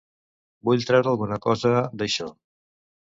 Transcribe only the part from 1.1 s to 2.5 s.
alguna cosa d'això.